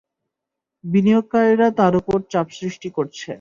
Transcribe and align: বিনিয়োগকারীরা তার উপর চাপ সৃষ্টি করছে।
বিনিয়োগকারীরা 0.83 1.67
তার 1.79 1.93
উপর 1.95 2.17
চাপ 2.31 2.47
সৃষ্টি 2.59 2.89
করছে। 2.97 3.27